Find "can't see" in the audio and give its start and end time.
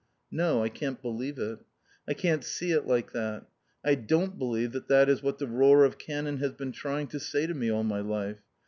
2.15-2.71